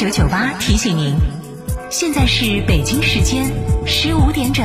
[0.00, 1.14] 九九八提醒您，
[1.90, 3.44] 现在是北京时间
[3.84, 4.64] 十五点整。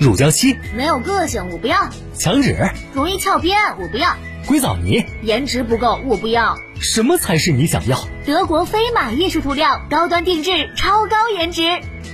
[0.00, 1.76] 乳胶漆没有个性，我不要；
[2.14, 4.10] 墙纸容易翘边，我不要；
[4.46, 6.56] 硅藻泥颜值不够，我不要。
[6.80, 7.98] 什么才是你想要？
[8.24, 11.62] 德国飞马艺术涂料，高端定制，超高颜值，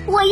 [0.06, 0.30] 我要。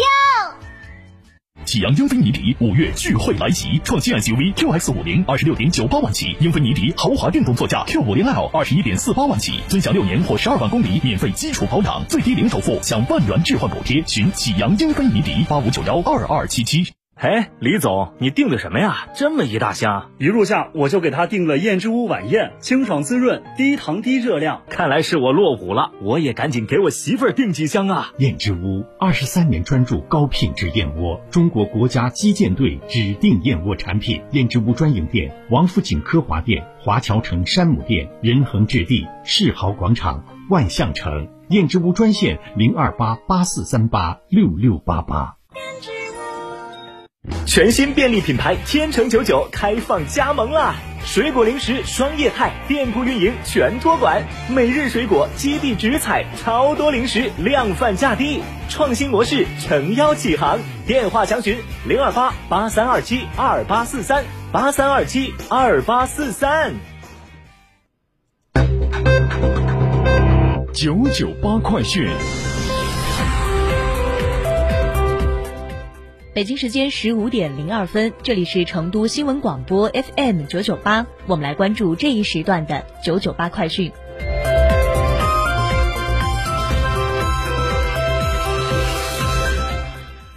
[1.66, 16.94] 启阳英菲尼迪五月聚会来袭，创新 SUV QX 五零二十六点九八万起，英菲尼迪豪华电动座驾 Q 五零 L 二十一点四八万起，尊享六年或十二万公里免费基础保养，最低零首付享万元置换补贴，寻启阳英菲尼迪八五九幺二二七七。
[17.14, 19.06] 哎，李总，你订的什么呀？
[19.14, 20.10] 这么一大箱！
[20.18, 24.62] 一入夏我就给他订了燕之屋晚宴，清爽滋润，低糖低热量。
[24.68, 28.12] 看来是我落伍了，我也赶紧给我媳妇儿订几箱啊！
[28.18, 34.20] 燕之屋二十三年专注高品质燕窝，中国国家击剑队指定燕窝产品。
[34.32, 41.28] 燕之屋专营店：王府井科华店、华侨城山姆店、仁恒置地、世豪广场、万象城。
[41.50, 45.36] 燕之屋专线：零二八八四三八六六八八。
[47.46, 50.74] 全新便利品牌天成九九开放加盟啦！
[51.04, 60.58] 水果零食双业态，店铺运营全托管，每日水果基地直采，超多零食量贩价低，创新模式诚邀启航。
[60.84, 66.74] 电话详询零二八八三二七二八四三八三二七二八四三。
[70.72, 72.08] 九九八快讯。
[76.34, 83.92] 北京时间十五点零二分，这里是成都新闻广播 FM 九九八，我们来关注这一时段的九九八快讯。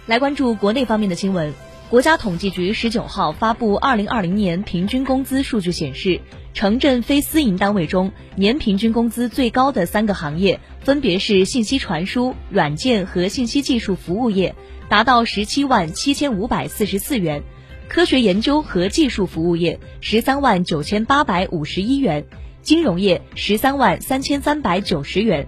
[0.04, 1.54] 来关注国内方面的新闻。
[1.88, 6.20] 国家统计局十九号发布二零二零年平均工资数据显示，
[6.56, 14.54] 城镇非私营单位中年平均工资最高的三个行业分别是信息传输、软件和信息技术服务业，
[14.88, 17.42] 达到十七万七千五百四十四元；
[17.88, 22.22] 科学研究和技术服务业十三万九千八百五十一元；
[22.62, 25.46] 金融业十三万三千三百九十元。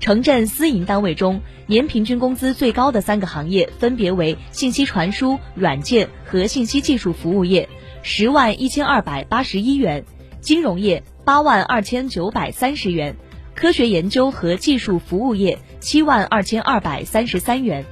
[0.00, 7.68] 城镇私营单位中，年平均工资最高的三个行业分别为信息传输、软件和信息技术服务业，
[8.02, 10.02] 十万一千二百八十一元；
[10.46, 13.16] 金融业八万二千九百三十元；
[13.56, 17.84] 科学研究和技术服务业七万二千二百三十三元。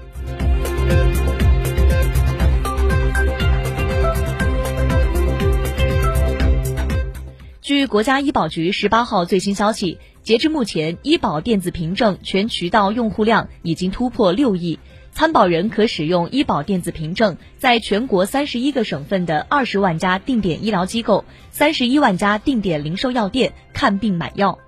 [7.61, 14.79] 据国家医保局十八号最新消息，截至目前，医保电子凭证全渠道用户量已经突破六亿，
[15.15, 24.59] 参保人可使用医保电子凭证，在全国三十一个省份的二十万家定点医疗机构、三十一万家定点零售药店看病买药。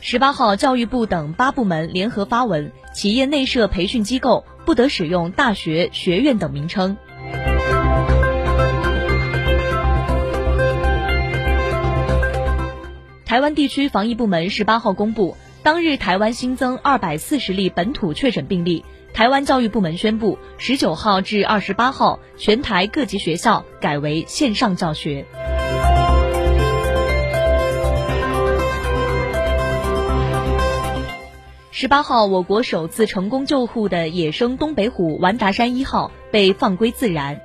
[0.00, 6.96] 十八号，教育部等八部门联合发文，企业内设培训机构不得使用大学、学院等名称。
[13.28, 18.86] 台湾地区防疫部门十八号公布，当日台湾新增二百四十例本土确诊病例。
[19.12, 25.26] 台湾教育部门宣布，十九号至二十八号，全台各级学校改为线上教学。
[31.70, 37.38] 十八号，我国首次成功救护的野生东北虎“完达山一号”被放归自然。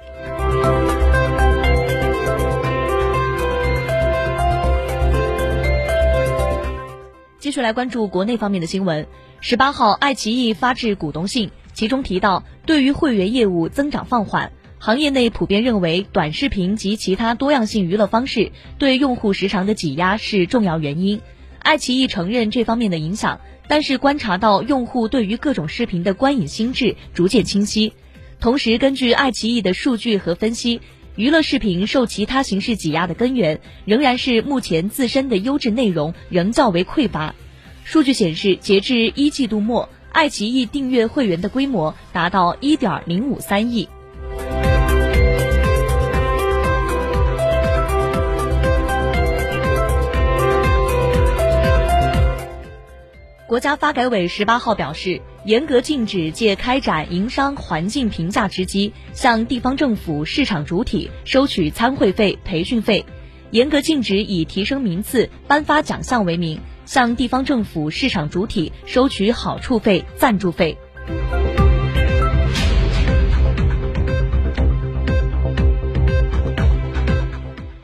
[7.44, 9.06] 继续来关注国内方面的新闻。
[9.42, 21.20] 十八号，爱奇艺发至股东信，其中提到，对于会员业务增长放缓，行业内普遍认为短视频及其他多样性娱乐方式对用户时长的挤压是重要原因。
[21.60, 23.42] 爱奇艺承认这方面的影响。
[23.68, 27.92] 但是观察到用户对于各种视频的观影心智逐渐清晰，
[28.40, 30.80] 同时根据爱奇艺的数据和分析，
[31.16, 37.36] 娱乐视频受其他形式挤压的根源仍然是目前自身的优质内容仍较为匮乏。
[37.84, 43.88] 数据显示，截至一季度末，爱奇艺订阅会员的规模达到一点零五三亿。
[53.46, 63.06] 国家发改委十八号表示，严格禁止借开展营商环境评价之机向地方政府市场主体收取参会费、培训费，
[63.52, 70.78] 严格禁止以提升名次、颁发奖项为名向地方政府市场主体收取好处费、赞助费。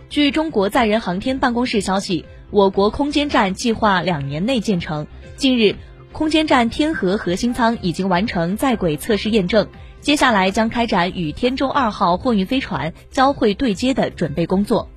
[0.10, 5.08] 据中国载人航天办公室消息，我国空间站计划两年内建成。
[5.36, 5.76] 近日，
[6.12, 9.68] 空间站天河核心舱已经完成在轨测试验证，
[10.02, 14.90] 接下来将开展与天舟二号货运飞船交会对接的准备工作。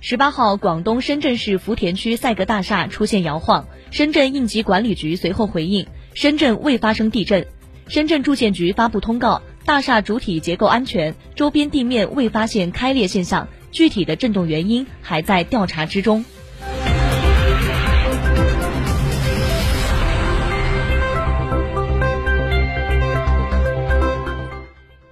[0.00, 7.46] 十八号，广东深圳市福田区赛格大厦出现摇晃，深圳应急管理局随后回应，深圳未发生地震。
[7.88, 9.40] 深圳住建局发布通告。
[9.64, 16.24] 大厦主体结构安全，周边地面未发现开裂现象，具体的震动原因还在调查之中。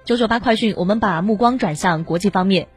[0.03, 2.67] 九九八快讯，我们把目光转向国际方面。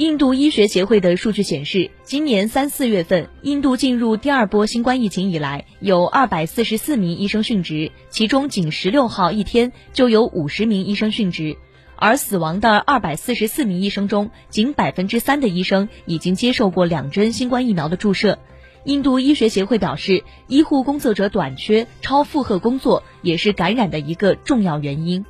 [0.00, 11.58] 印度医学协会的数据显示，今年三四月份，印度进入第二波新冠疫情以来，有二百四十四名医生殉职，其中仅十六号一天就有五十名医生殉职，
[11.96, 18.38] 而死亡的二百四十四名医生中，仅百分之三的医生已经接受过两针新冠疫苗的注射。
[18.84, 25.26] 印度医学协会表示，医护工作者短缺、超负荷工作也是感染的一个重要原因。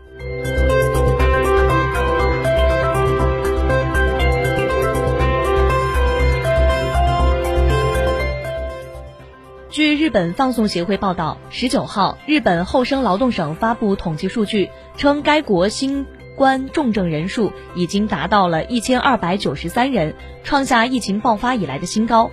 [9.81, 14.69] 据日本放送协会报道，十九号，日本厚生劳动省发布统计数据，
[14.99, 16.05] 称该国新
[16.37, 22.31] 冠重症人数已经达到了一千二百九十三人，创下疫情爆发以来的新高。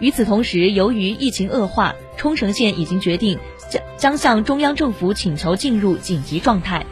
[0.00, 3.38] 与此同时，由于疫情恶化，冲绳县已经决定
[3.70, 6.84] 将将向中央政府请求进入紧急状态。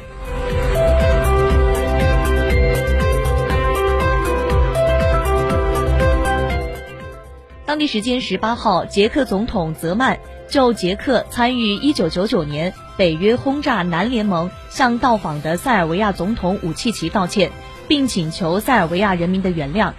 [7.77, 10.19] 当地时间十八号，捷克总统泽曼
[10.49, 17.53] 就捷克参与一九九九年北约轰炸南联盟向到访的塞尔维亚总统武契奇道歉，
[17.87, 19.93] 并请求塞尔维亚人民的原谅。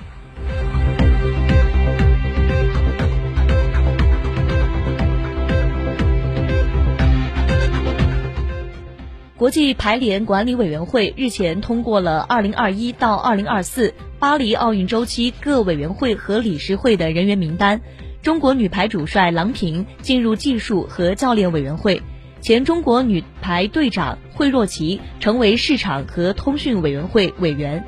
[9.37, 17.79] 国际排联管理委员会日前通过了二零二一到二零二四巴黎奥运周期各委员会和理事会的人员名单。
[18.23, 22.01] 中国女排主帅郎平进入技术和教练委员会，
[22.41, 27.85] 前中国女排队长惠若琪成为市场和通讯委员会委员。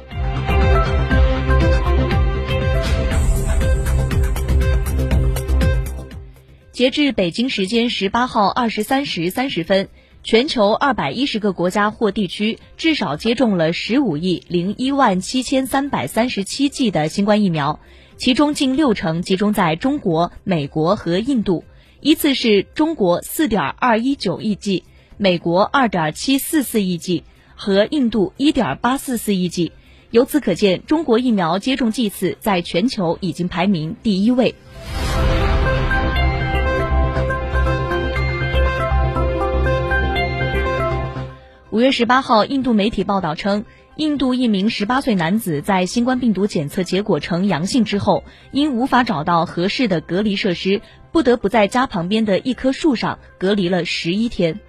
[6.71, 9.89] 截至北京时间十八号二十三时三十分。
[10.21, 17.79] 全球二百一十个国家或地区至少接种了十五亿零一万七千三百三十七剂的新冠疫苗，
[18.17, 21.63] 其中近六成集中在中国、美国和印度，
[22.01, 24.83] 依次是中国四点二一九亿剂，
[25.17, 27.23] 美国二点七四四亿剂
[27.55, 29.71] 和印度一点八四四亿剂。
[30.11, 34.53] 由此可见，中国疫苗接种剂次在全球已经排名第一位。
[41.79, 43.63] 五月十八号，印度媒体报道称，
[43.95, 50.81] 印度一名十八岁男子在新冠病毒检测结果呈阳性之后，因无法找到合适的隔离设施，
[51.13, 54.59] 不得不在家旁边的一棵树上隔离了十一天。